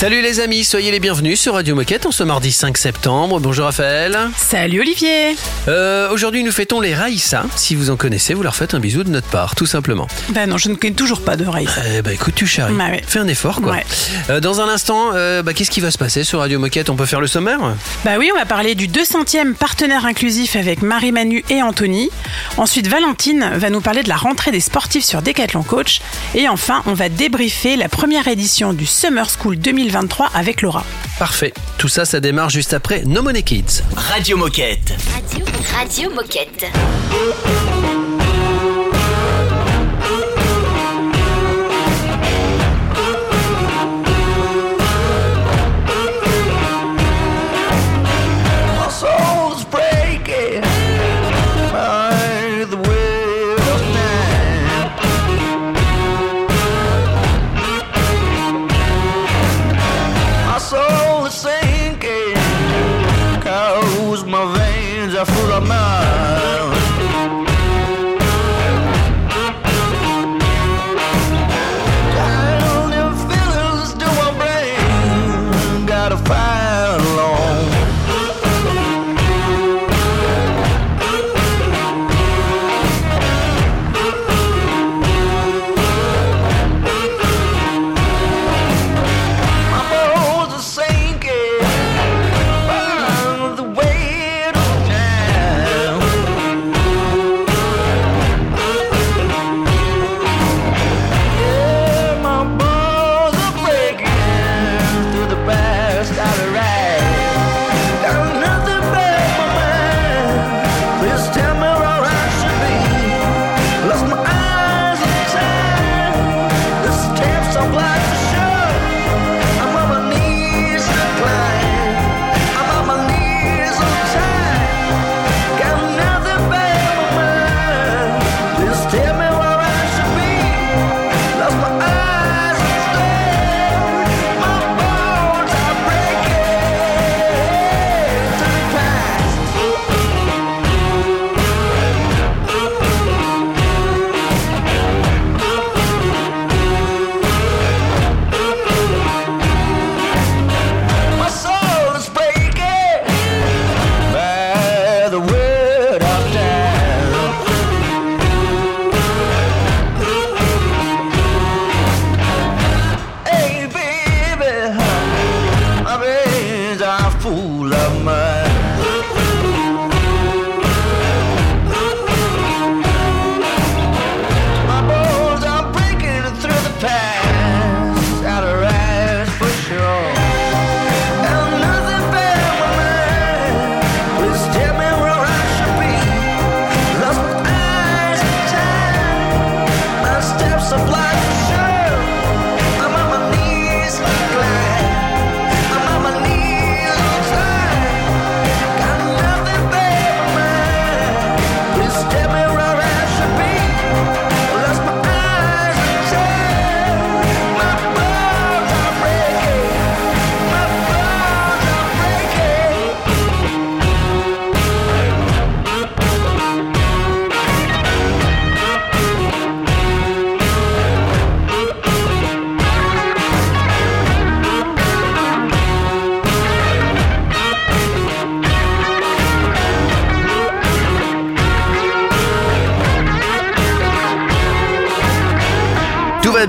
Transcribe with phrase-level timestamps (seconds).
[0.00, 3.38] Salut les amis, soyez les bienvenus sur Radio Moquette en ce mardi 5 septembre.
[3.38, 4.16] Bonjour Raphaël.
[4.34, 5.36] Salut Olivier.
[5.68, 7.44] Euh, Aujourd'hui nous fêtons les Raïssa.
[7.54, 10.08] Si vous en connaissez, vous leur faites un bisou de notre part, tout simplement.
[10.30, 11.82] Bah non, je ne connais toujours pas de Raïssa.
[11.98, 12.72] Eh bah écoute, tu charries.
[12.72, 13.02] Bah ouais.
[13.06, 13.72] Fais un effort quoi.
[13.72, 13.84] Ouais.
[14.30, 16.96] Euh, dans un instant, euh, bah, qu'est-ce qui va se passer sur Radio Moquette On
[16.96, 17.60] peut faire le sommaire
[18.02, 22.08] Bah oui, on va parler du 200e partenaire inclusif avec Marie-Manu et Anthony.
[22.56, 26.00] Ensuite, Valentine va nous parler de la rentrée des sportifs sur Decathlon Coach.
[26.34, 29.58] Et enfin, on va débriefer la première édition du Summer School
[29.90, 30.84] 2023 avec Laura.
[31.18, 31.52] Parfait.
[31.78, 33.82] Tout ça, ça démarre juste après No Money Kids.
[33.96, 34.94] Radio Moquette.
[35.12, 36.66] Radio, Radio Moquette.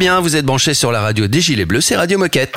[0.02, 2.56] Bien, vous êtes branchés sur la radio des Gilets Bleus, c'est Radio Moquette.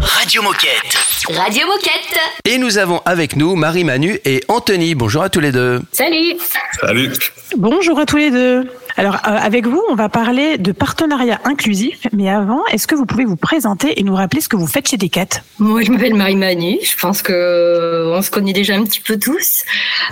[0.00, 0.98] Radio Moquette.
[1.28, 2.18] Radio Moquette.
[2.44, 4.96] Et nous avons avec nous Marie-Manu et Anthony.
[4.96, 5.80] Bonjour à tous les deux.
[5.92, 6.34] Salut.
[6.80, 7.12] Salut.
[7.56, 8.68] Bonjour à tous les deux.
[8.98, 12.00] Alors, euh, avec vous, on va parler de partenariat inclusif.
[12.12, 14.88] Mais avant, est-ce que vous pouvez vous présenter et nous rappeler ce que vous faites
[14.88, 15.28] chez Decat
[15.60, 16.78] Moi, je m'appelle Marie-Manu.
[16.82, 19.62] Je pense que euh, on se connaît déjà un petit peu tous.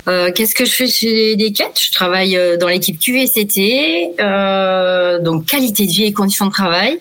[0.07, 5.85] Euh, Qu'est-ce que je fais chez Decat Je travaille dans l'équipe QVCT, euh, donc qualité
[5.85, 6.97] de vie et conditions de travail.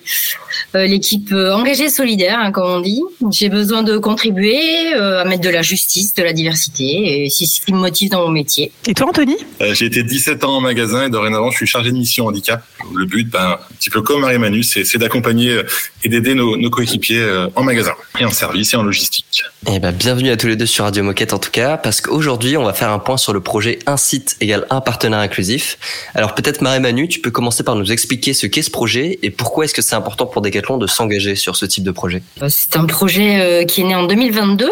[0.75, 3.00] Euh, l'équipe engagée solidaire, hein, comme on dit.
[3.31, 7.47] J'ai besoin de contribuer euh, à mettre de la justice, de la diversité, et c'est
[7.47, 8.73] ce qui me motive dans mon métier.
[8.89, 9.37] Et toi, Anthony?
[9.61, 12.62] Euh, J'ai été 17 ans en magasin et dorénavant je suis chargé de mission handicap.
[12.94, 15.67] Le but, ben, un petit peu comme Marie-Manu, c'est c'est d'accompagner euh,
[16.05, 19.43] et d'aider nos, nos coéquipiers euh, en magasin et en service et en logistique.
[19.70, 22.56] Eh ben, bienvenue à tous les deux sur Radio Moquette en tout cas, parce qu'aujourd'hui
[22.56, 25.78] on va faire un point sur le projet Un site égale un partenaire inclusif.
[26.14, 29.64] Alors peut-être Marie-Manu, tu peux commencer par nous expliquer ce qu'est ce projet et pourquoi
[29.64, 32.22] est-ce que c'est important pour Decathlon de s'engager sur ce type de projet?
[32.43, 34.70] Euh, C'est un projet qui est né en 2022.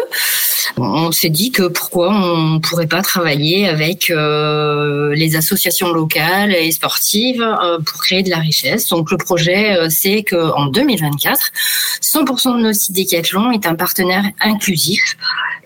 [0.77, 6.71] On s'est dit que pourquoi on pourrait pas travailler avec les associations locales et
[7.41, 8.89] euh, pour créer de la richesse.
[8.89, 11.51] Donc le projet, euh, c'est que en 2024,
[12.01, 15.17] 100% de nos sites Decathlon est un partenaire inclusif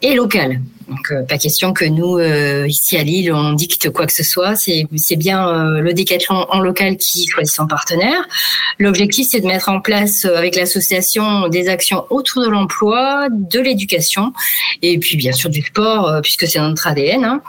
[0.02, 0.62] et local.
[0.88, 4.24] Donc euh, pas question que nous euh, ici à Lille on dicte quoi que ce
[4.24, 4.56] soit.
[4.56, 8.28] C'est c'est bien euh, le Decathlon en local qui choisit son partenaire.
[8.80, 13.60] L'objectif c'est de mettre en place euh, avec l'association des actions autour de l'emploi, de
[13.60, 14.34] l'éducation
[14.82, 17.24] et puis bien sûr du sport euh, puisque c'est notre ADN.
[17.24, 17.42] hein.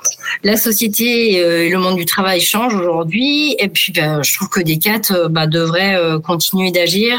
[0.45, 4.51] La société euh, et le monde du travail changent aujourd'hui et puis ben, je trouve
[4.51, 7.19] que Decat bah, devrait continuer d'agir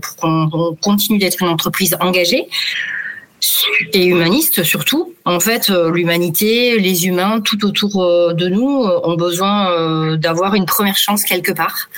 [0.00, 2.46] pour qu'on on continue d'être une entreprise engagée
[3.92, 5.14] et humaniste surtout.
[5.24, 10.54] En fait, euh, l'humanité, les humains tout autour euh, de nous euh, ont besoin d'avoir
[10.54, 11.88] une première chance quelque part.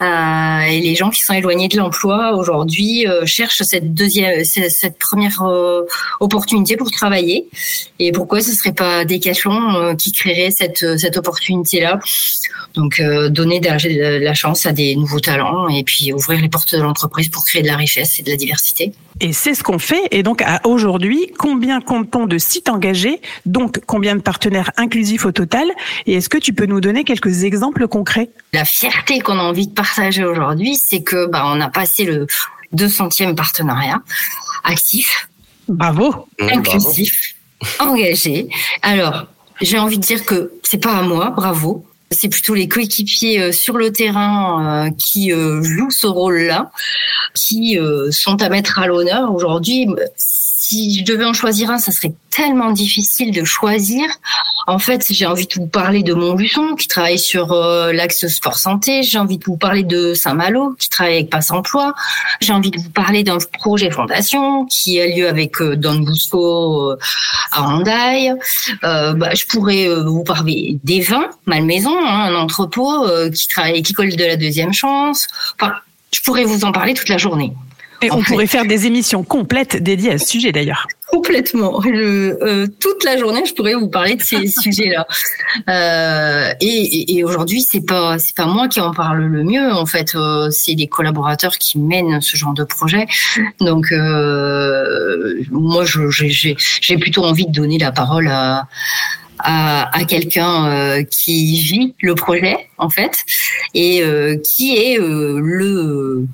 [0.00, 5.42] Et les gens qui sont éloignés de l'emploi aujourd'hui cherchent cette deuxième, cette première
[6.20, 7.48] opportunité pour travailler.
[7.98, 12.00] Et pourquoi ce serait pas Decathlon qui créerait cette cette opportunité-là?
[12.74, 16.80] Donc euh, donner la chance à des nouveaux talents et puis ouvrir les portes de
[16.80, 18.92] l'entreprise pour créer de la richesse et de la diversité.
[19.20, 20.02] Et c'est ce qu'on fait.
[20.12, 25.32] Et donc, à aujourd'hui, combien compte-t-on de sites engagés Donc, combien de partenaires inclusifs au
[25.32, 25.68] total
[26.06, 28.30] Et est-ce que tu peux nous donner quelques exemples concrets?
[28.52, 32.26] La fierté qu'on a envie de partager aujourd'hui, c'est que bah, on a passé le
[32.74, 34.02] 200e partenariat
[34.64, 35.28] actif,
[35.68, 37.36] Bravo inclusif,
[37.78, 38.48] engagé.
[38.82, 39.26] Alors,
[39.60, 41.86] j'ai envie de dire que c'est pas à moi, bravo.
[42.10, 46.72] C'est plutôt les coéquipiers euh, sur le terrain euh, qui euh, jouent ce rôle-là,
[47.34, 47.78] qui
[48.10, 49.86] sont à mettre à l'honneur aujourd'hui.
[50.70, 54.04] Si je devais en choisir un, ça serait tellement difficile de choisir.
[54.68, 58.56] En fait, j'ai envie de vous parler de Montluçon, qui travaille sur euh, l'axe sport
[58.56, 59.02] santé.
[59.02, 61.92] J'ai envie de vous parler de Saint-Malo, qui travaille avec Passe Emploi.
[62.40, 66.92] J'ai envie de vous parler d'un projet fondation qui a lieu avec euh, Don Bosco
[66.92, 66.98] euh,
[67.50, 68.32] à Hendaye.
[68.80, 74.14] Bah, je pourrais vous parler des vins, Malmaison, hein, un entrepôt qui travaille avec l'école
[74.14, 75.26] de la deuxième chance.
[75.60, 75.72] Enfin,
[76.12, 77.52] je pourrais vous en parler toute la journée.
[78.02, 78.32] Et on fait.
[78.32, 80.86] pourrait faire des émissions complètes dédiées à ce sujet d'ailleurs.
[81.08, 81.80] Complètement.
[81.84, 85.06] Le, euh, toute la journée, je pourrais vous parler de ces sujets-là.
[85.68, 89.72] Euh, et et, et aujourd'hui, c'est pas c'est pas moi qui en parle le mieux.
[89.72, 93.06] En fait, euh, c'est les collaborateurs qui mènent ce genre de projet.
[93.60, 93.92] Donc,
[95.50, 98.68] moi, j'ai plutôt envie de donner la parole à
[99.44, 103.24] à, à quelqu'un euh, qui vit le projet en fait
[103.74, 106.26] et euh, qui est euh, le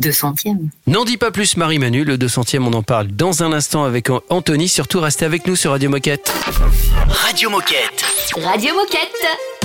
[0.00, 0.68] 200e.
[0.86, 4.68] N'en dis pas plus Marie-Manu, le 200e on en parle dans un instant avec Anthony,
[4.68, 6.32] surtout restez avec nous sur Radio Moquette.
[7.08, 8.04] Radio Moquette.
[8.36, 9.57] Radio Moquette.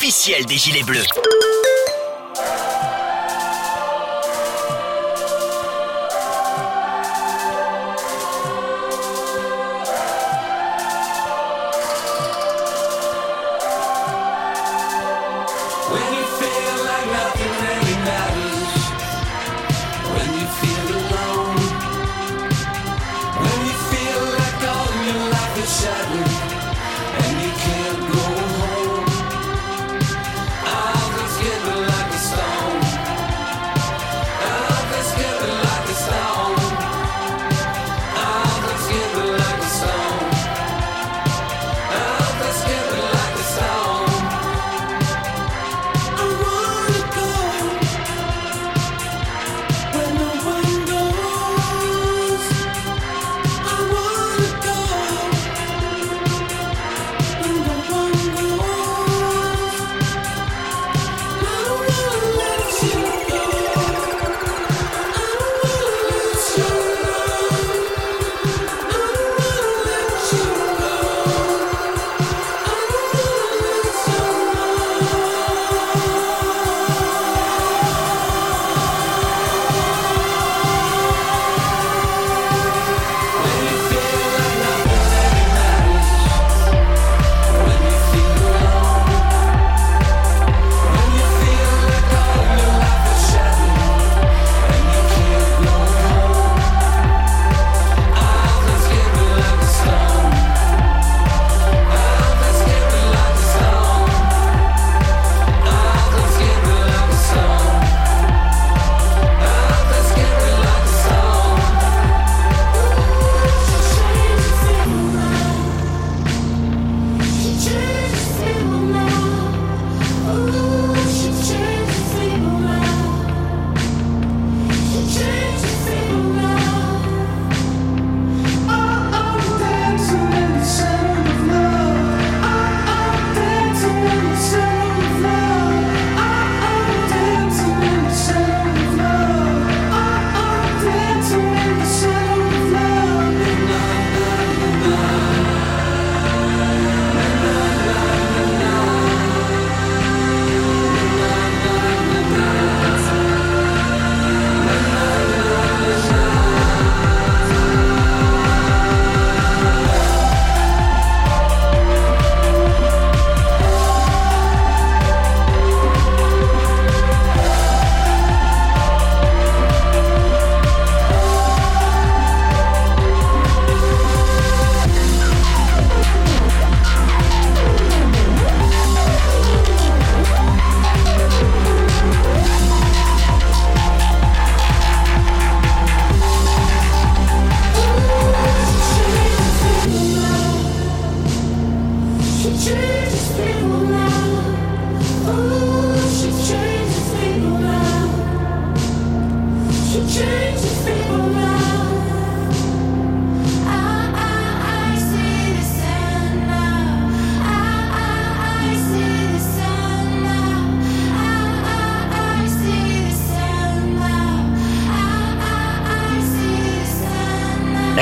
[0.00, 1.08] Officielle des Gilets Bleus.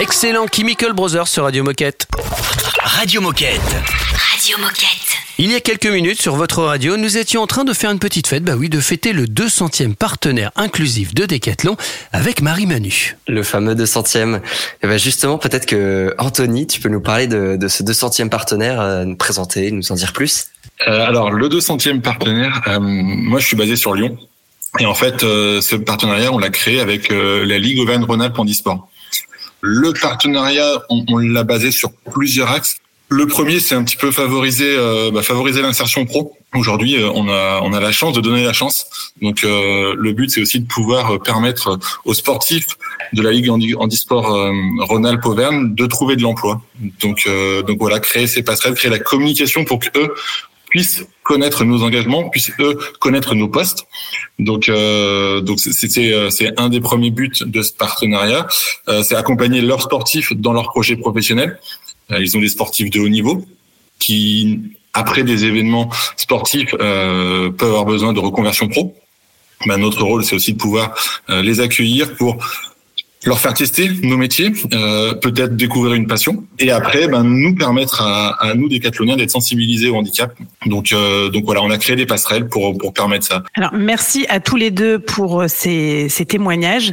[0.07, 2.07] Excellent Chemical Brothers sur Radio Moquette.
[2.85, 3.59] Radio Moquette.
[3.61, 5.17] Radio Moquette.
[5.39, 7.99] Il y a quelques minutes sur votre radio, nous étions en train de faire une
[7.99, 11.77] petite fête, bah oui, de fêter le 200e partenaire inclusif de Decathlon
[12.13, 13.17] avec Marie Manu.
[13.27, 14.43] Le fameux 200e.
[14.85, 18.81] Et ben justement, peut-être que Anthony, tu peux nous parler de, de ce 200e partenaire,
[18.81, 20.47] euh, nous présenter, nous en dire plus?
[20.87, 24.17] Euh, alors, le 200e partenaire, euh, moi je suis basé sur Lyon.
[24.79, 28.89] Et en fait, euh, ce partenariat, on l'a créé avec euh, la Ligue Auvergne-Rhône-Alpes Handisport.
[29.69, 32.77] Le partenariat, on, l'a basé sur plusieurs axes.
[33.09, 35.23] Le premier, c'est un petit peu favoriser, euh, bah,
[35.61, 36.37] l'insertion pro.
[36.55, 38.87] Aujourd'hui, euh, on a la chance de donner la chance.
[39.21, 42.67] Donc euh, le but, c'est aussi de pouvoir permettre aux sportifs
[43.13, 44.39] de la Ligue handi- handisport
[44.81, 46.63] Rhône-Alpes Auvergne de trouver de l'emploi.
[47.01, 47.29] Donc
[47.67, 50.15] donc voilà, créer ces passerelles, créer la communication pour que eux
[50.77, 53.87] puissent connaître nos engagements, puissent eux connaître nos postes.
[54.39, 58.43] Donc euh, donc c'est euh, c'est un des premiers buts de ce partenariat,
[58.89, 61.53] Euh, c'est accompagner leurs sportifs dans leurs projets professionnels.
[62.25, 63.35] Ils ont des sportifs de haut niveau
[63.99, 64.61] qui,
[65.03, 65.89] après des événements
[66.25, 66.73] sportifs,
[67.59, 68.85] peuvent avoir besoin de reconversion pro.
[69.67, 70.87] Ben, notre rôle, c'est aussi de pouvoir
[71.49, 72.33] les accueillir pour
[73.25, 78.03] leur faire tester nos métiers, euh, peut-être découvrir une passion, et après, ben, nous permettre
[78.03, 80.33] à, à nous décathloniens d'être sensibilisés au handicap.
[80.67, 83.43] Donc, euh, donc voilà, on a créé des passerelles pour pour permettre ça.
[83.55, 86.93] Alors, merci à tous les deux pour euh, ces, ces témoignages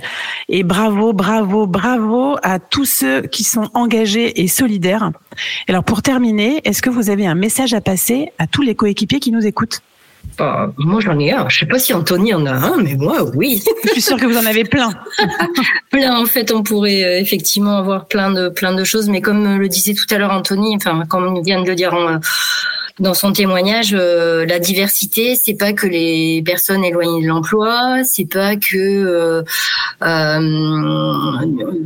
[0.49, 5.11] et bravo, bravo, bravo à tous ceux qui sont engagés et solidaires.
[5.67, 9.19] Alors, pour terminer, est-ce que vous avez un message à passer à tous les coéquipiers
[9.19, 9.81] qui nous écoutent?
[10.37, 11.47] Bah, moi, j'en ai un.
[11.49, 13.61] Je sais pas si Anthony en a un, mais moi, oui.
[13.83, 14.89] Je suis sûre que vous en avez plein.
[15.91, 19.45] plein, en fait, on pourrait euh, effectivement avoir plein de, plein de choses, mais comme
[19.45, 22.19] euh, le disait tout à l'heure Anthony, enfin, comme vient de le dire en,
[22.99, 28.25] dans son témoignage, euh, la diversité, c'est pas que les personnes éloignées de l'emploi, c'est
[28.29, 29.41] pas que euh,
[30.03, 31.31] euh,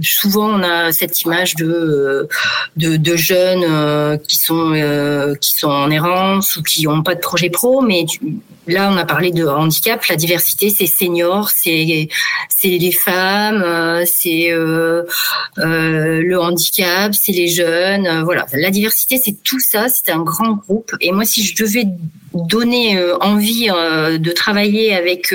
[0.02, 2.28] souvent on a cette image de
[2.76, 4.74] de, de jeunes qui sont
[5.39, 8.20] qui sont en errance ou qui ont pas de projet pro, mais tu-
[8.67, 12.10] là on a parlé de handicap, la diversité c'est senior, c'est
[12.60, 15.03] c'est les femmes, euh, c'est euh,
[15.60, 18.47] euh, le handicap, c'est les jeunes, voilà.
[18.53, 20.91] La diversité, c'est tout ça, c'est un grand groupe.
[20.99, 21.86] Et moi, si je devais
[22.34, 25.34] donner envie de travailler avec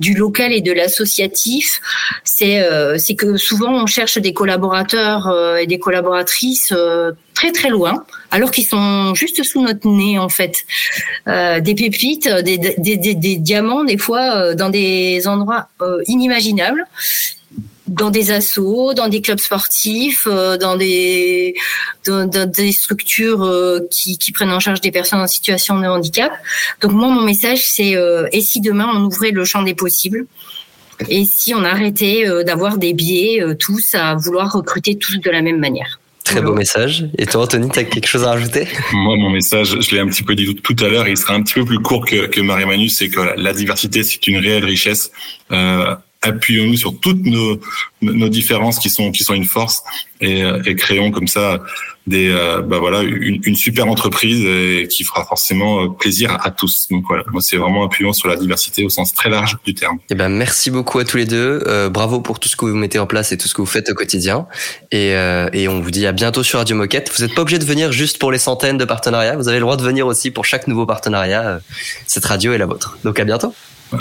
[0.00, 1.80] du local et de l'associatif,
[2.22, 2.62] c'est
[2.98, 6.74] c'est que souvent on cherche des collaborateurs et des collaboratrices
[7.44, 10.64] très très loin, alors qu'ils sont juste sous notre nez en fait.
[11.28, 16.86] Euh, des pépites, des, des, diamants des fois euh, dans des endroits euh, inimaginables
[17.86, 21.54] dans des assos, dans des clubs sportifs, euh, dans des
[22.72, 26.32] structures euh, qui, prennent en charge des personnes en situation de handicap.
[26.80, 30.26] Donc moi mon message c'est euh, et si demain on ouvrait le champ des possibles?
[31.08, 35.30] Et si on arrêtait euh, d'avoir des biais euh, tous à vouloir recruter tous de
[35.30, 35.98] la même manière?
[36.24, 37.04] Très beau message.
[37.18, 38.66] Et toi, Anthony, tu as quelque chose à rajouter?
[38.92, 41.34] Moi, mon message, je l'ai un petit peu dit tout, tout à l'heure, il sera
[41.34, 44.64] un petit peu plus court que, que Marie-Manu, c'est que la diversité, c'est une réelle
[44.64, 45.12] richesse.
[45.52, 47.60] Euh, appuyons-nous sur toutes nos,
[48.02, 49.82] nos différences qui sont qui sont une force
[50.20, 51.60] et, euh, et créons comme ça
[52.06, 56.50] des euh, bah voilà une, une super entreprise et qui fera forcément euh, plaisir à,
[56.50, 56.86] tous.
[56.90, 59.98] Donc voilà, moi c'est vraiment appuyons sur la diversité au sens très large du terme.
[60.10, 61.62] Eh ben, merci beaucoup à tous les deux.
[61.66, 63.66] Euh, bravo pour tout ce que vous mettez en place et tout ce que vous
[63.66, 64.46] faites au quotidien.
[64.90, 67.10] Et, euh, et on vous dit à bientôt sur Radio Moquette.
[67.16, 69.36] Vous n'êtes pas obligé de venir juste pour les centaines de partenariats.
[69.36, 71.42] Vous avez le droit de venir aussi pour chaque nouveau partenariat.
[71.42, 71.58] Euh,
[72.06, 72.98] Cette radio est la vôtre.
[73.04, 73.54] Donc à bientôt.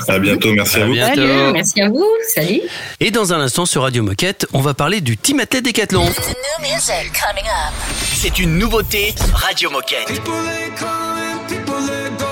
[0.08, 0.93] À bientôt, merci à, À vous.
[0.93, 1.15] bientôt.
[1.21, 2.62] Salut, merci à vous, salut.
[2.99, 6.06] Et dans un instant sur Radio Moquette, on va parler du Team Athlète Décathlon.
[8.15, 10.08] C'est une nouveauté Radio Moquette.
[10.08, 12.25] People they come and people they go.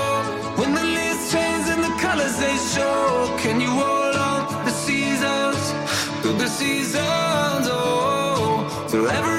[0.56, 3.30] When the leaves change and the colors they show.
[3.42, 5.74] Can you hold on through the seasons?
[6.22, 8.64] Through the seasons, oh.
[8.88, 9.31] Through every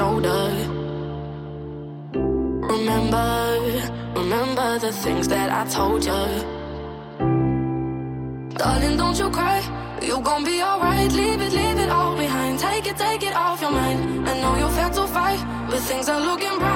[0.00, 0.42] shoulder.
[2.74, 3.28] Remember,
[4.20, 6.22] remember the things that I told you.
[8.60, 9.58] Darling, don't you cry.
[10.08, 11.12] You gon' be alright.
[11.20, 12.54] Leave it, leave it all behind.
[12.66, 14.00] Take it, take it off your mind.
[14.30, 16.69] I know you're fed to fight, but things are looking brighter.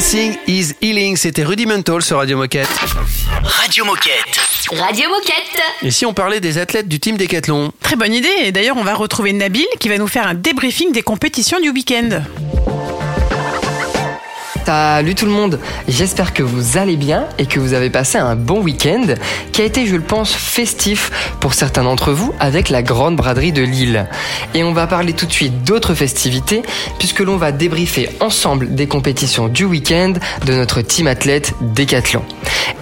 [0.00, 2.70] Dancing is Healing, c'était Rudimental sur Radio Moquette.
[3.42, 4.40] Radio Moquette.
[4.70, 5.62] Radio Moquette.
[5.82, 8.30] Et si on parlait des athlètes du team Décathlon Très bonne idée.
[8.44, 11.68] Et d'ailleurs, on va retrouver Nabil qui va nous faire un débriefing des compétitions du
[11.68, 12.22] week-end.
[14.66, 18.36] Salut tout le monde, j'espère que vous allez bien et que vous avez passé un
[18.36, 19.06] bon week-end
[19.52, 23.52] qui a été, je le pense, festif pour certains d'entre vous avec la Grande Braderie
[23.52, 24.06] de Lille.
[24.54, 26.62] Et on va parler tout de suite d'autres festivités
[26.98, 30.12] puisque l'on va débriefer ensemble des compétitions du week-end
[30.46, 32.22] de notre team athlète Décathlon.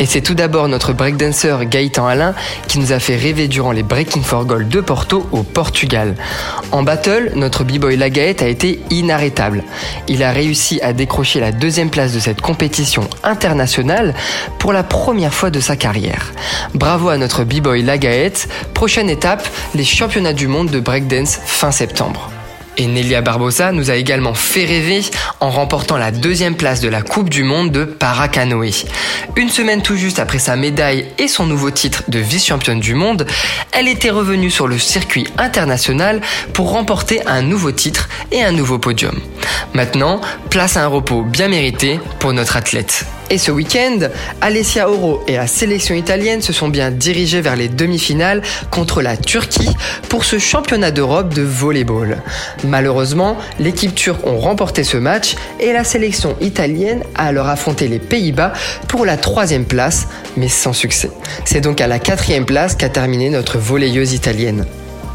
[0.00, 2.34] Et c'est tout d'abord notre breakdancer Gaëtan Alain
[2.68, 6.14] qui nous a fait rêver durant les Breaking for Gold de Porto au Portugal.
[6.70, 9.64] En battle, notre b-boy Lagaette a été inarrêtable.
[10.06, 14.14] Il a réussi à décrocher la deuxième place de cette compétition internationale
[14.58, 16.32] pour la première fois de sa carrière.
[16.74, 18.48] Bravo à notre b-boy Lagaette.
[18.74, 22.30] Prochaine étape, les championnats du monde de breakdance fin septembre.
[22.80, 25.00] Et Nelia Barbosa nous a également fait rêver
[25.40, 28.86] en remportant la deuxième place de la Coupe du Monde de Paracanoë.
[29.34, 33.26] Une semaine tout juste après sa médaille et son nouveau titre de vice-championne du monde,
[33.72, 36.20] elle était revenue sur le circuit international
[36.52, 39.18] pour remporter un nouveau titre et un nouveau podium.
[39.74, 43.04] Maintenant, place à un repos bien mérité pour notre athlète.
[43.30, 43.98] Et ce week-end,
[44.40, 49.18] Alessia Oro et la sélection italienne se sont bien dirigés vers les demi-finales contre la
[49.18, 49.68] Turquie
[50.08, 52.22] pour ce championnat d'Europe de volleyball.
[52.64, 57.98] Malheureusement, l'équipe turque ont remporté ce match et la sélection italienne a alors affronté les
[57.98, 58.54] Pays-Bas
[58.88, 61.10] pour la troisième place, mais sans succès.
[61.44, 64.64] C'est donc à la quatrième place qu'a terminé notre volleyeuse italienne.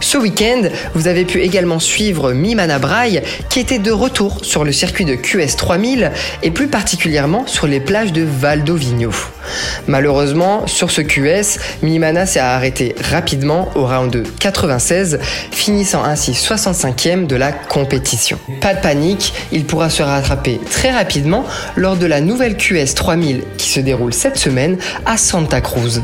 [0.04, 0.64] Ce week-end,
[0.96, 5.16] vous avez pu également suivre Mimana Braille qui était de retour sur le circuit de
[5.16, 6.12] QS 3000
[6.44, 9.12] et plus particulièrement sur les plages de Valdovigno.
[9.88, 15.20] Malheureusement, sur ce QS, Mimana s'est arrêté rapidement au round 96,
[15.52, 18.38] finissant ainsi 65e de la compétition.
[18.60, 21.46] Pas de panique, il pourra se rattraper très rapidement
[21.78, 26.02] lors de la nouvelle QS 3000 qui se déroule cette semaine à Santa Cruz.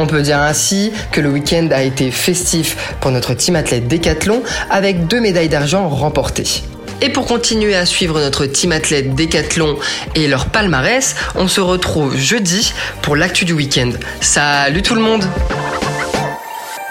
[0.00, 4.44] On peut dire ainsi que le week-end a été festif pour notre team athlète Décathlon
[4.70, 6.62] avec deux médailles d'argent remportées.
[7.02, 9.76] Et pour continuer à suivre notre team athlète Décathlon
[10.14, 13.90] et leur palmarès, on se retrouve jeudi pour l'actu du week-end.
[14.20, 15.24] Salut tout le monde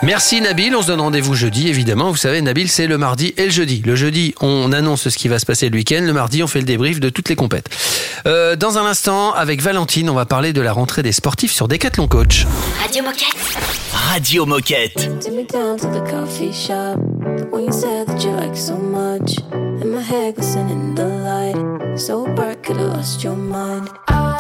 [0.07, 2.11] Merci Nabil, on se donne rendez-vous jeudi évidemment.
[2.11, 3.83] Vous savez, Nabil, c'est le mardi et le jeudi.
[3.85, 5.99] Le jeudi, on annonce ce qui va se passer le week-end.
[6.01, 7.67] Le mardi, on fait le débrief de toutes les compètes.
[8.25, 11.67] Euh, dans un instant, avec Valentine, on va parler de la rentrée des sportifs sur
[11.67, 12.47] Décathlon Coach.
[12.81, 13.35] Radio Moquette.
[13.91, 15.09] Radio Moquette.
[21.97, 23.89] So bright could have lost your mind.
[24.07, 24.36] I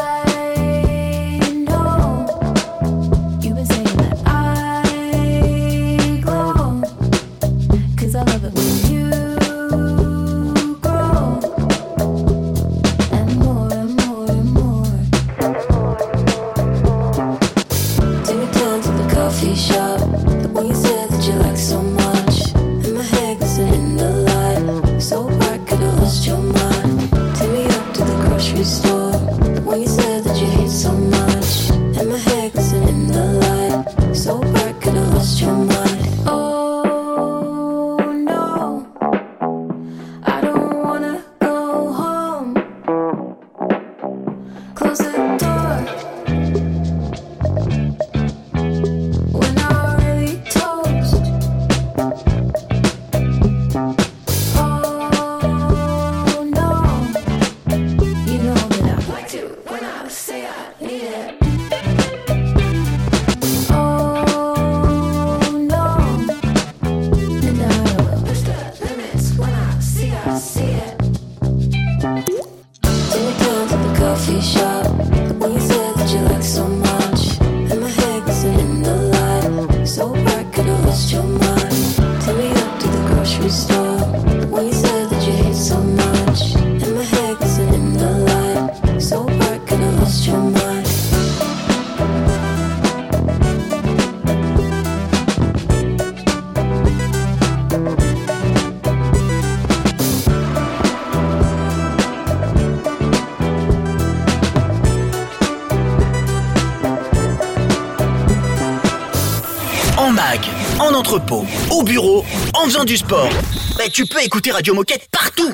[111.17, 113.29] entrepôt, au bureau, en faisant du sport.
[113.77, 115.53] Mais tu peux écouter Radio Moquette partout.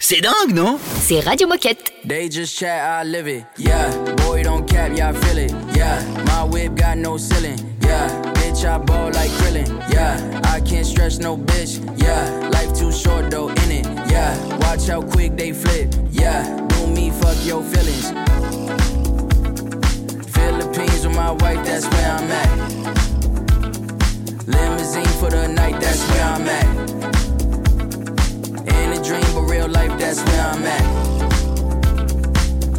[0.00, 0.78] C'est dingue, non?
[1.00, 1.92] C'est Radio Moquette.
[2.06, 3.44] They just chat, I live it.
[3.56, 5.52] Yeah, boy, don't cap, yeah, I feel it.
[5.74, 7.58] Yeah, my whip got no ceiling.
[7.82, 9.80] Yeah, bitch, I ball like grilling.
[9.90, 11.78] Yeah, I can't stress no bitch.
[12.00, 13.86] Yeah, life too short though, in it.
[14.10, 15.94] Yeah, watch how quick they flip.
[16.10, 18.10] Yeah, do me, fuck your feelings.
[20.32, 23.07] Philippines with my wife, that's where I'm at.
[24.98, 26.66] Limousine for the night, that's where I'm at.
[28.68, 30.82] In a dream, but real life, that's where I'm at.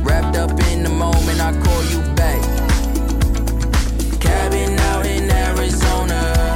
[0.02, 2.42] Wrapped up in the moment, I call you back.
[4.20, 6.49] Cabin out in Arizona.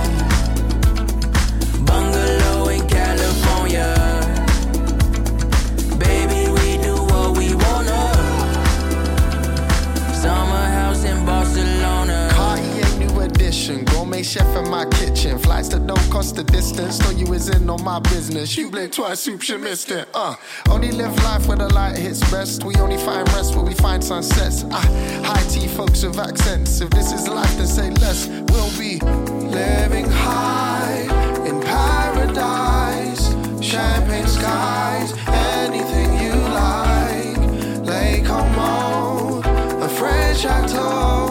[16.63, 16.99] Distance.
[16.99, 18.55] Thought you was in on my business.
[18.55, 20.07] You blinked twice, soup, you missed it.
[20.13, 20.35] Uh,
[20.69, 22.63] only live life where the light hits best.
[22.63, 24.63] We only find rest where we find sunsets.
[24.71, 24.79] Ah,
[25.25, 26.79] high tea folks with accents.
[26.79, 28.27] If this is life, then say less.
[28.27, 28.99] We'll be
[29.59, 31.01] living high
[31.45, 33.23] in paradise.
[33.61, 37.39] Champagne skies, anything you like.
[37.85, 39.41] Lake Como,
[39.83, 41.22] a French chateau.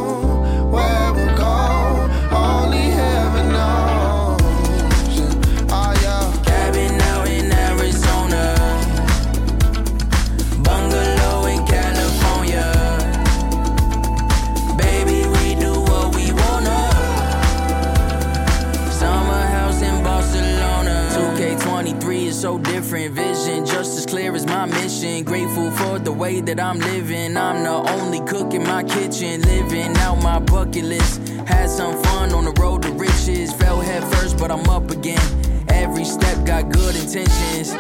[25.25, 27.37] Grateful for the way that I'm living.
[27.37, 29.41] I'm the only cook in my kitchen.
[29.43, 31.27] Living out my bucket list.
[31.47, 33.53] Had some fun on the road to riches.
[33.53, 35.23] Fell head first, but I'm up again.
[35.69, 37.73] Every step got good intentions.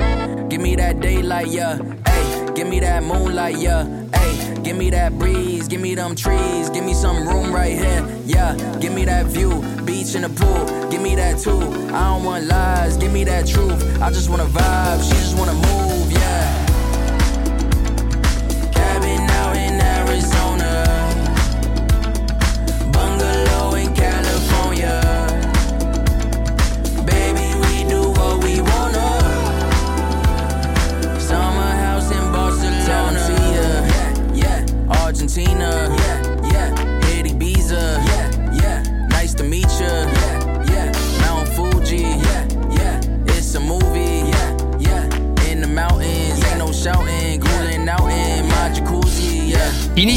[0.48, 1.78] Give me that daylight, yeah.
[2.06, 3.84] Hey, give me that moonlight, yeah.
[4.14, 8.06] Hey, give me that breeze, give me them trees, give me some room right here,
[8.24, 8.54] yeah.
[8.80, 11.60] Give me that view, beach and the pool, give me that too.
[11.94, 14.00] I don't want lies, give me that truth.
[14.00, 15.81] I just wanna vibe, she just wanna move,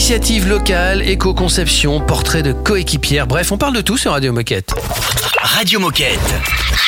[0.07, 4.71] Initiative locale, éco-conception, portrait de coéquipière, bref, on parle de tout sur Radio Moquette.
[5.41, 6.19] Radio Moquette.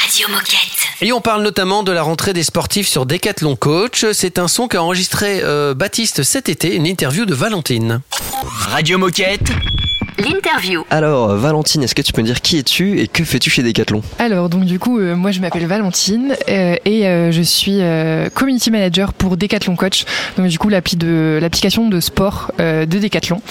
[0.03, 0.87] Radio Moquette.
[1.01, 4.05] Et on parle notamment de la rentrée des sportifs sur Decathlon Coach.
[4.13, 8.01] C'est un son qu'a enregistré euh, Baptiste cet été, une interview de Valentine.
[8.69, 9.49] Radio Moquette.
[10.17, 10.83] L'interview.
[10.89, 14.01] Alors, Valentine, est-ce que tu peux me dire qui es-tu et que fais-tu chez Decathlon?
[14.19, 18.29] Alors, donc du coup, euh, moi je m'appelle Valentine euh, et euh, je suis euh,
[18.33, 20.05] community manager pour Decathlon Coach.
[20.37, 23.41] Donc du coup, l'appli de l'application de sport euh, de Decathlon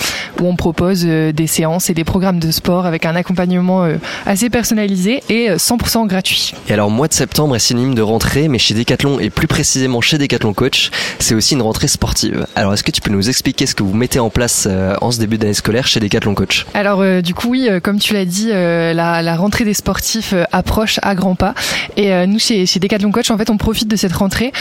[0.40, 3.96] où on propose euh, des séances et des programmes de sport avec un accompagnement euh,
[4.26, 6.52] assez personnalisé et euh, 100% gratuit.
[6.68, 10.00] Et alors, mois de septembre est synonyme de rentrée, mais chez Decathlon et plus précisément
[10.00, 12.46] chez Decathlon Coach, c'est aussi une rentrée sportive.
[12.54, 15.10] Alors, est-ce que tu peux nous expliquer ce que vous mettez en place euh, en
[15.12, 16.55] ce début d'année scolaire chez Decathlon Coach?
[16.74, 20.34] Alors euh, du coup oui, euh, comme tu l'as dit, euh, la, rentrée des sportifs
[20.52, 21.54] approche à grands pas.
[21.96, 24.52] Et nous chez, chez Decathlon Coach, en fait, on profite de cette rentrée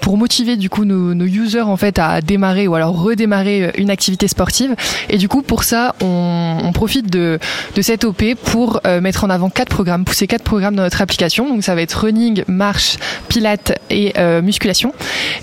[0.00, 3.90] pour motiver du coup nos, nos users en fait à démarrer ou alors redémarrer une
[3.90, 4.74] activité sportive.
[5.08, 7.38] Et du coup pour ça, on, profite de,
[7.80, 11.48] cette OP pour mettre en avant quatre programmes, pousser quatre programmes dans notre application.
[11.48, 12.96] Donc ça va être running, marche,
[13.28, 14.92] pilates et musculation.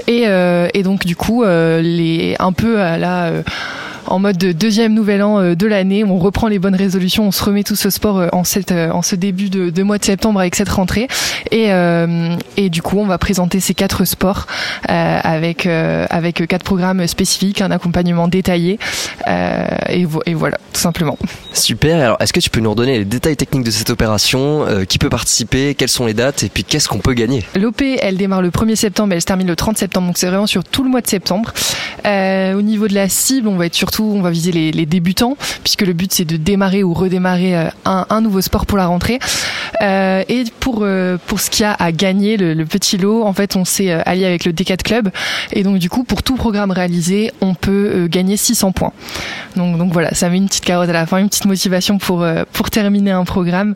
[0.07, 0.27] Et,
[0.83, 3.31] donc du coup un peu à la
[4.07, 6.03] en mode de deuxième nouvel an euh, de l'année.
[6.03, 8.89] On reprend les bonnes résolutions, on se remet tout ce sport euh, en, cette, euh,
[8.91, 11.07] en ce début de, de mois de septembre avec cette rentrée.
[11.51, 14.47] Et, euh, et du coup, on va présenter ces quatre sports
[14.89, 18.79] euh, avec, euh, avec quatre programmes spécifiques, un accompagnement détaillé.
[19.89, 21.17] Et, vo- et voilà, tout simplement.
[21.53, 24.97] Super, alors est-ce que tu peux nous redonner les détails techniques de cette opération Qui
[24.99, 27.43] peut participer Quelles sont les dates Et puis qu'est-ce qu'on peut gagner?
[27.59, 30.47] L'OP, elle démarre le 1er septembre, elle se termine le 30 septembre, donc c'est vraiment
[30.47, 31.53] sur tout le mois de septembre.
[32.05, 35.37] Au niveau de la cible, on va être surtout, on va viser les, les débutants,
[35.63, 38.87] puisque le but c'est de démarrer ou redémarrer euh, un, un nouveau sport pour la
[38.87, 39.19] rentrée.
[39.81, 43.23] Euh, et pour euh, pour ce qu'il y a à gagner, le, le petit lot,
[43.23, 45.09] en fait, on s'est allié avec le D4 Club,
[45.53, 48.91] et donc du coup, pour tout programme réalisé, on peut gagner 600 points.
[49.55, 52.25] Donc donc voilà, ça met une petite carotte à la fin, une petite motivation pour
[52.51, 53.75] pour terminer un programme.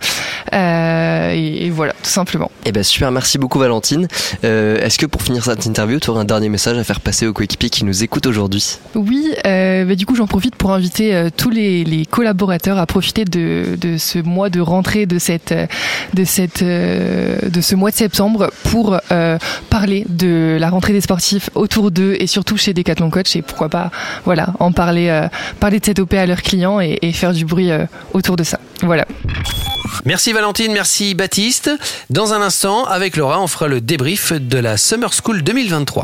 [0.53, 2.51] Euh, et, et voilà, tout simplement.
[2.65, 4.07] Eh ben super, merci beaucoup Valentine.
[4.43, 7.34] Est-ce que pour finir cette interview, tu aurais un dernier message à faire passer aux
[7.34, 8.78] coéquipiers qui nous écoutent aujourd'hui?
[8.95, 13.26] Oui, bah, du coup j'en profite pour inviter euh, tous les, les collaborateurs à profiter
[13.26, 15.68] de, de ce mois de rentrée de cette euh,
[16.14, 19.38] de cette euh, de ce mois de septembre pour euh,
[19.70, 23.70] parler de la rentrée des sportifs autour d'eux et surtout chez Decathlon Coach et pourquoi
[23.70, 23.91] pas
[24.26, 25.28] voilà en parler euh,
[25.60, 28.43] parler de cette OP à leurs clients et, et faire du bruit euh, autour de
[28.43, 28.60] ça.
[28.82, 29.05] Voilà.
[30.05, 31.72] Merci Valentine, merci Baptiste.
[32.10, 36.03] Dans un instant, avec Laura, on fera le débrief de la Summer School 2023.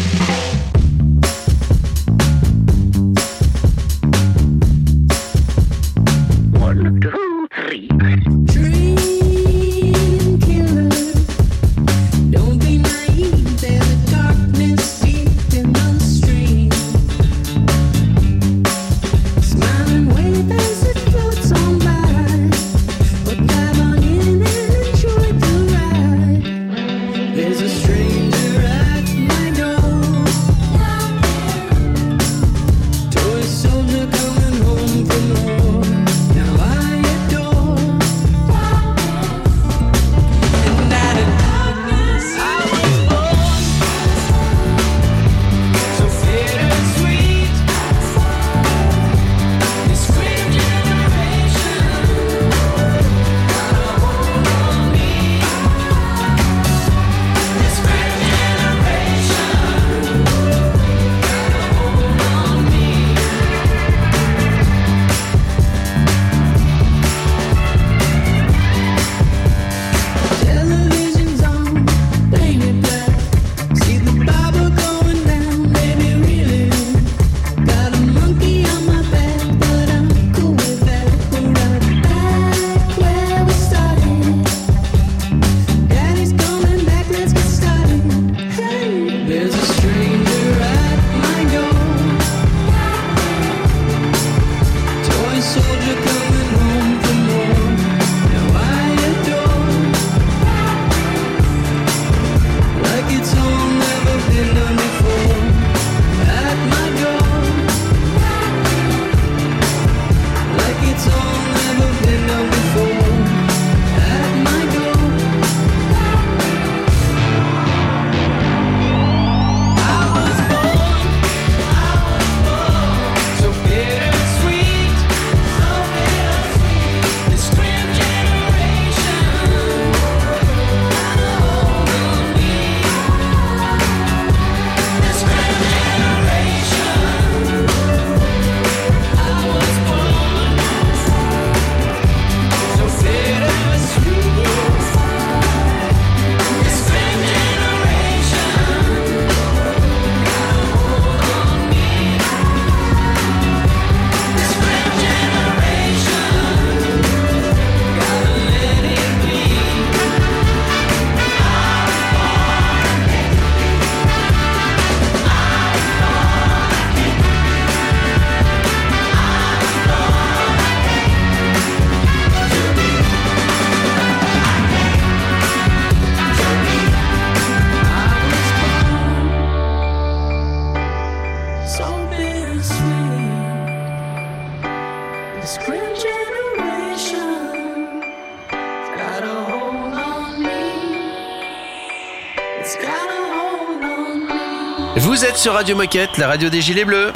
[195.41, 197.11] Sur Radio Moquette, la radio des Gilets Bleus.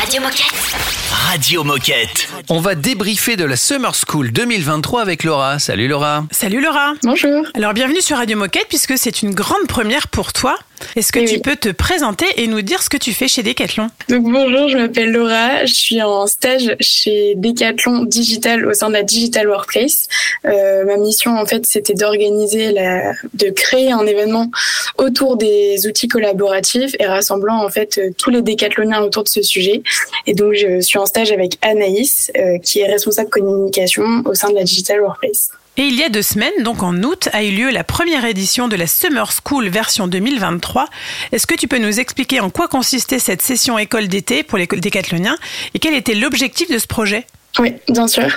[0.00, 0.54] Radio Moquette.
[1.10, 2.28] Radio Moquette.
[2.48, 5.58] On va débriefer de la Summer School 2023 avec Laura.
[5.58, 6.24] Salut Laura.
[6.30, 6.94] Salut Laura.
[7.02, 7.44] Bonjour.
[7.52, 10.56] Alors bienvenue sur Radio Moquette puisque c'est une grande première pour toi.
[10.96, 11.40] Est-ce que Oui, tu oui.
[11.40, 14.76] peux te présenter et nous dire ce que tu fais chez Decathlon Donc bonjour, je
[14.78, 20.08] m'appelle Laura, je suis en stage chez Decathlon Digital au sein de la Digital Workplace.
[20.44, 24.50] Euh, ma mission en fait c'était d'organiser la, de créer un événement
[24.98, 29.42] autour des outils collaboratifs et rassemblant en fait euh, tous les décathloniens autour de ce
[29.42, 29.82] sujet.
[30.26, 34.50] Et donc je suis en stage avec Anaïs euh, qui est responsable communication au sein
[34.50, 35.50] de la Digital Workplace.
[35.76, 38.68] Et il y a deux semaines, donc en août, a eu lieu la première édition
[38.68, 40.86] de la Summer School version 2023.
[41.32, 44.66] Est-ce que tu peux nous expliquer en quoi consistait cette session école d'été pour les
[44.66, 45.36] décathloniens
[45.74, 47.24] et quel était l'objectif de ce projet?
[47.58, 48.28] Oui, bien sûr.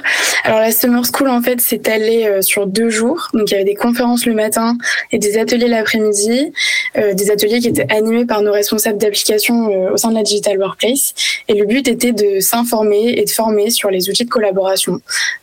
[0.43, 3.29] Alors la Summer School en fait s'est allée euh, sur deux jours.
[3.33, 4.75] Donc il y avait des conférences le matin
[5.11, 6.51] et des ateliers l'après-midi,
[6.97, 10.23] euh, des ateliers qui étaient animés par nos responsables d'application euh, au sein de la
[10.23, 11.13] Digital Workplace.
[11.47, 14.99] Et le but était de s'informer et de former sur les outils de collaboration.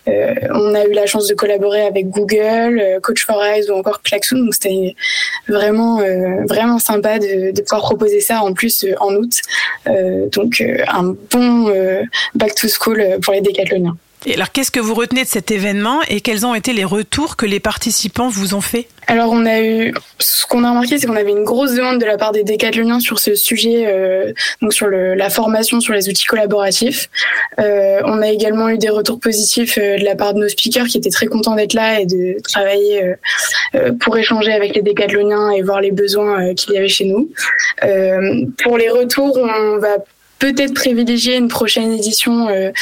[0.09, 3.75] Euh, on a eu la chance de collaborer avec Google, euh, Coach for Eyes ou
[3.75, 4.39] encore Klaxoon.
[4.39, 4.95] Donc c'était
[5.49, 9.33] vraiment euh, vraiment sympa de, de pouvoir proposer ça en plus en août.
[10.33, 11.73] Donc un bon
[12.35, 13.41] back to school pour les
[14.27, 17.37] Et alors, qu'est-ce que vous retenez de cet événement et quels ont été les retours
[17.37, 18.87] que les participants vous ont fait?
[19.07, 22.05] Alors on a eu, ce qu'on a remarqué, c'est qu'on avait une grosse demande de
[22.05, 26.09] la part des décathloniens sur ce sujet, euh, donc sur le, la formation sur les
[26.09, 27.09] outils collaboratifs.
[27.59, 30.87] Euh, on a également eu des retours positifs euh, de la part de nos speakers
[30.87, 33.15] qui étaient très contents d'être là et de travailler
[34.01, 37.31] pour échanger avec les décathloniens et voir les besoins euh, qu'il y avait chez nous.
[37.85, 39.97] Euh, pour les retours, on va
[40.41, 42.73] peut-être privilégier une prochaine édition euh,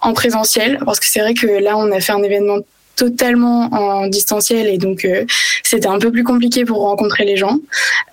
[0.00, 2.58] en présentiel parce que c'est vrai que là on a fait un événement
[2.96, 5.24] totalement en distanciel et donc euh,
[5.62, 7.58] c'était un peu plus compliqué pour rencontrer les gens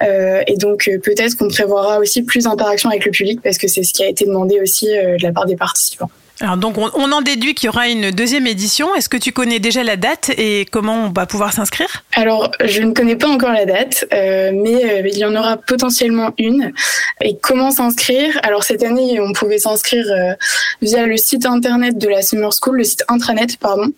[0.02, 3.84] Euh, et donc peut-être qu'on prévoira aussi plus d'interaction avec le public parce que c'est
[3.84, 6.10] ce qui a été demandé aussi de la part des participants.
[6.42, 8.96] Alors donc on, on en déduit qu'il y aura une deuxième édition.
[8.96, 12.04] Est-ce que tu connais déjà la date et comment on va pouvoir s'inscrire?
[12.14, 15.58] Alors, je ne connais pas encore la date, euh, mais euh, il y en aura
[15.58, 16.72] potentiellement une.
[17.22, 18.40] Et comment s'inscrire?
[18.44, 20.34] Alors cette année, on pouvait s'inscrire euh,
[20.82, 23.92] via le site internet de la Summer School, le site intranet, pardon.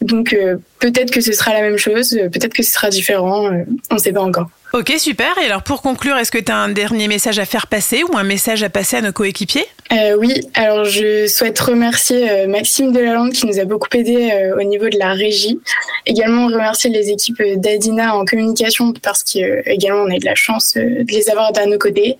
[0.00, 3.46] Donc euh, peut-être que ce sera la même chose, euh, peut-être que ce sera différent,
[3.46, 4.48] euh, on ne sait pas encore.
[4.74, 5.38] Ok, super.
[5.38, 8.18] Et alors pour conclure, est-ce que tu as un dernier message à faire passer ou
[8.18, 9.64] un message à passer à nos coéquipiers?
[9.90, 14.60] Euh, oui, alors je souhaite remercier euh, Maxime Delalande qui nous a beaucoup aidé euh,
[14.60, 15.58] au niveau de la régie.
[16.04, 20.34] Également remercier les équipes euh, d'Adina en communication parce qu'également on a eu de la
[20.34, 22.18] chance euh, de les avoir à nos côtés.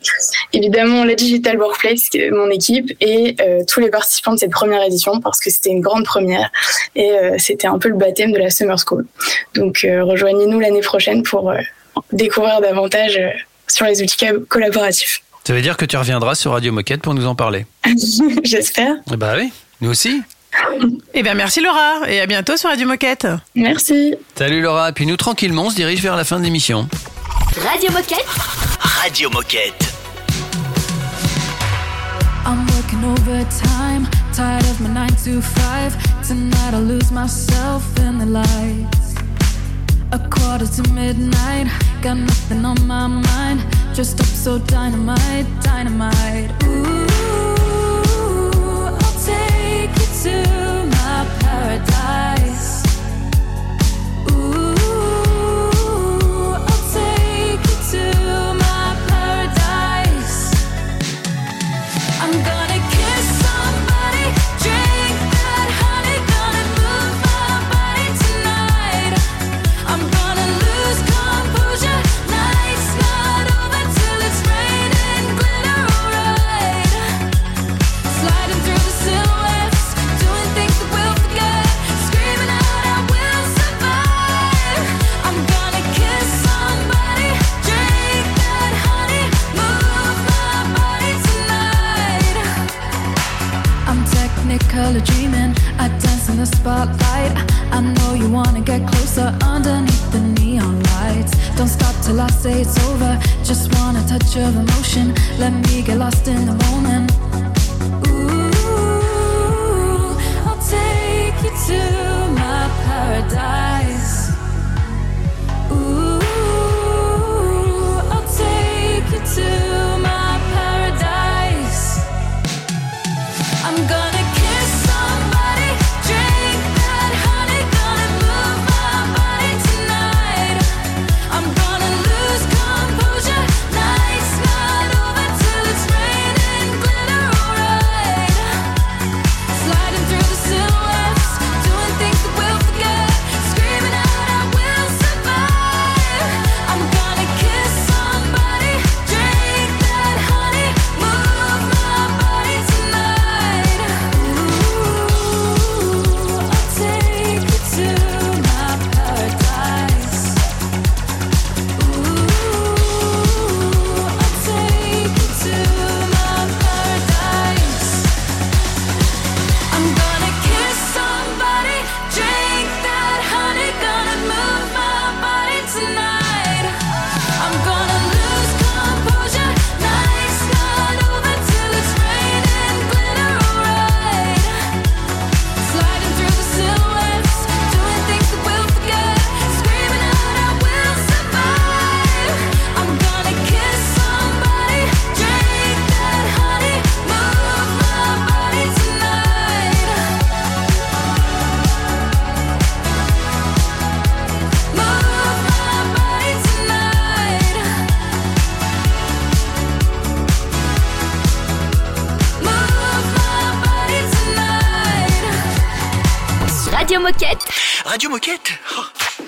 [0.54, 4.82] Évidemment la Digital Workplace, euh, mon équipe, et euh, tous les participants de cette première
[4.82, 6.50] édition parce que c'était une grande première
[6.96, 9.04] et euh, c'était un peu le baptême de la Summer School.
[9.54, 11.58] Donc euh, rejoignez-nous l'année prochaine pour euh,
[12.12, 13.30] découvrir davantage euh,
[13.66, 15.22] sur les outils co- collaboratifs.
[15.44, 17.66] Ça veut dire que tu reviendras sur Radio Moquette pour nous en parler.
[18.44, 18.94] J'espère.
[19.12, 20.22] Eh Bah oui, nous aussi.
[21.14, 23.26] Eh bien merci Laura et à bientôt sur Radio Moquette.
[23.54, 24.14] Merci.
[24.34, 26.88] Salut Laura, puis nous tranquillement on se dirige vers la fin de l'émission.
[27.70, 28.24] Radio Moquette.
[28.80, 29.92] Radio Moquette.
[32.46, 36.26] I'm working overtime, tired of my 9 to 5.
[36.26, 39.07] Tonight I lose myself in the lights.
[40.10, 41.66] A quarter to midnight,
[42.00, 43.60] got nothing on my mind.
[43.94, 46.50] Just up so dynamite, dynamite.
[46.64, 47.06] Ooh,
[49.02, 50.57] I'll take you to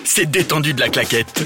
[0.04, 1.44] C'est détendu de la claquette.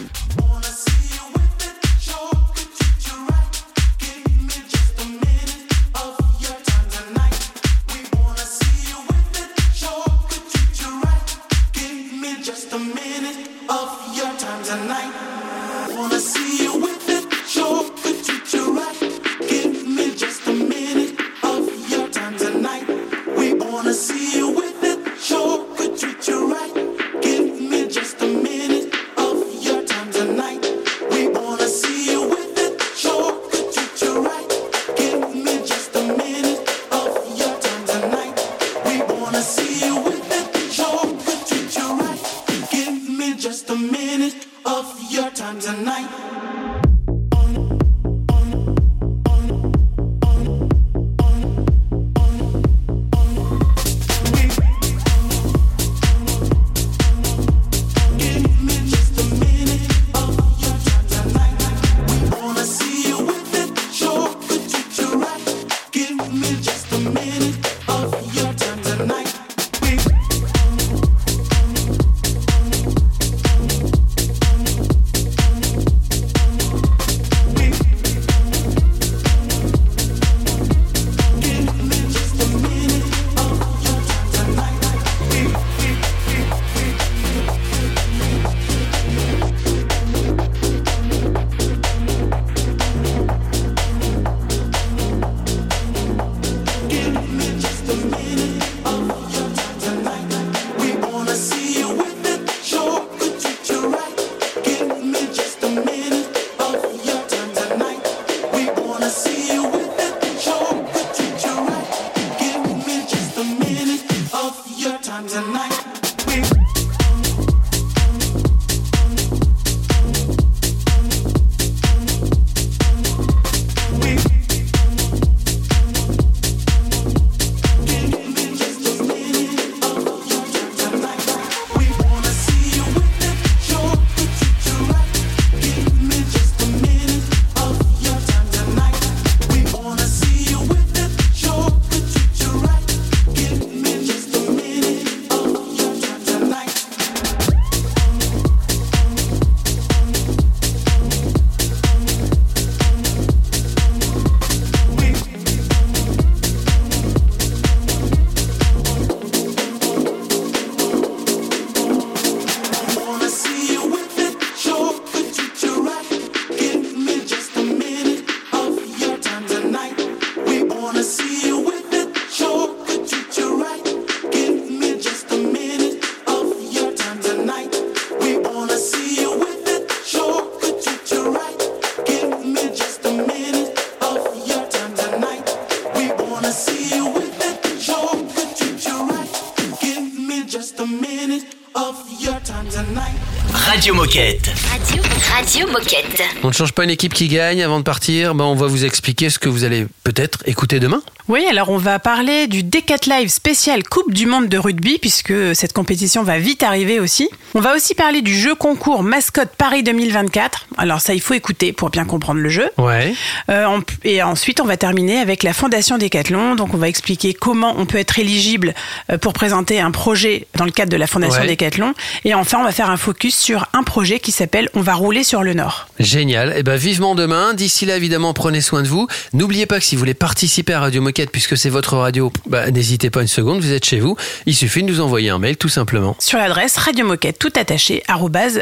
[196.44, 197.62] On ne change pas une équipe qui gagne.
[197.62, 201.00] Avant de partir, ben, on va vous expliquer ce que vous allez peut-être écouter demain.
[201.26, 205.32] Oui, alors on va parler du Decat Live spécial Coupe du Monde de rugby, puisque
[205.54, 207.30] cette compétition va vite arriver aussi.
[207.54, 210.66] On va aussi parler du jeu concours Mascotte Paris 2024.
[210.76, 212.68] Alors ça, il faut écouter pour bien comprendre le jeu.
[212.76, 213.14] Ouais.
[213.48, 216.56] Euh, et ensuite, on va terminer avec la Fondation Décathlon.
[216.56, 218.74] Donc, on va expliquer comment on peut être éligible
[219.10, 221.46] euh, pour présenter un projet dans le cadre de la Fondation Ouais.
[221.46, 221.94] Décathlon.
[222.26, 225.24] Et enfin, on va faire un focus sur un projet qui s'appelle On va rouler
[225.24, 225.88] sur le Nord.
[225.98, 226.33] Génial.
[226.34, 227.54] Et ben vivement demain.
[227.54, 229.06] D'ici là, évidemment, prenez soin de vous.
[229.32, 232.70] N'oubliez pas que si vous voulez participer à Radio Moquette, puisque c'est votre radio, bah,
[232.70, 233.60] n'hésitez pas une seconde.
[233.60, 234.16] Vous êtes chez vous.
[234.46, 236.16] Il suffit de nous envoyer un mail, tout simplement.
[236.18, 238.02] Sur l'adresse radiomoquette tout attaché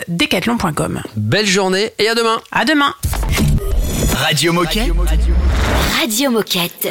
[0.09, 1.03] decathlon.com.
[1.17, 2.41] Belle journée et à demain.
[2.51, 2.95] À demain.
[4.17, 4.93] Radio Moquette.
[6.01, 6.89] Radio Moquette.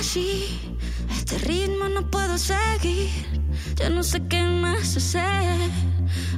[0.00, 0.58] Así,
[1.10, 3.08] este ritmo no puedo seguir.
[3.76, 5.70] Ya no sé qué más hacer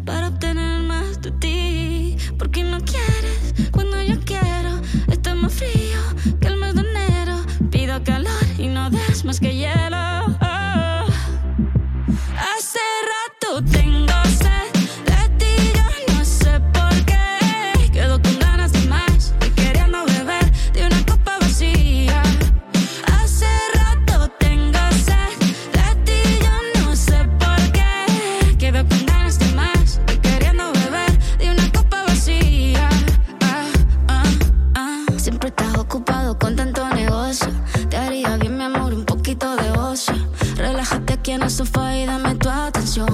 [0.05, 2.17] para obtener más de ti.
[2.39, 4.81] Porque no quieres cuando yo quiero.
[5.09, 6.01] Está más frío
[6.41, 7.37] que el mes de enero.
[7.71, 9.97] Pido calor y no das más que hielo.
[10.41, 11.07] Oh.
[12.57, 12.81] Hace
[13.13, 14.22] rato tengo
[41.53, 43.09] sofá y dame tu atención.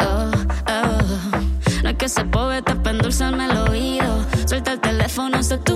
[0.00, 0.30] Oh,
[0.68, 1.82] oh.
[1.82, 4.24] No es que se pobre, te pendulza en el oído.
[4.46, 5.73] Suelta el teléfono, se tu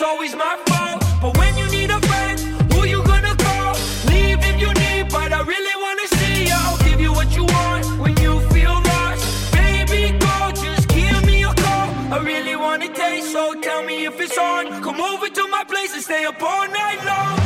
[0.00, 1.02] it's always my fault.
[1.20, 2.38] But when you need a friend,
[2.72, 3.74] who you gonna call?
[4.06, 6.54] Leave if you need, but I really wanna see you.
[6.54, 9.52] I'll give you what you want when you feel lost.
[9.52, 10.52] Baby, girl.
[10.52, 11.88] just give me a call.
[12.14, 14.82] I really wanna taste, so tell me if it's on.
[14.84, 17.37] Come over to my place and stay up all night long.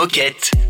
[0.00, 0.69] moquette.